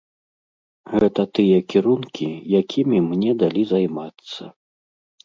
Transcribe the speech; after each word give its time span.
Гэта 0.93 1.21
тыя 1.39 1.59
кірункі, 1.73 2.29
якімі 2.61 2.97
мне 3.11 3.31
далі 3.43 3.63
займацца. 3.73 4.49